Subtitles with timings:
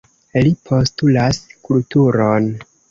[0.39, 2.55] Li postulas kulturon.